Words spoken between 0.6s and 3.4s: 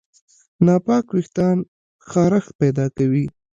ناپاک وېښتيان خارښت پیدا کوي.